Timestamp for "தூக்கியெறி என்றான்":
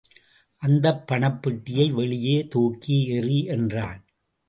2.55-4.01